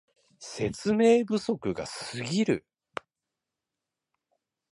[0.39, 2.65] 説明不足がすぎる